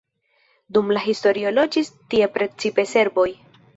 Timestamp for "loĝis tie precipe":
1.57-2.87